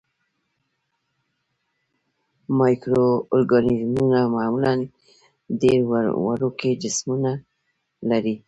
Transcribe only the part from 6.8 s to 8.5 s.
جسامت لري.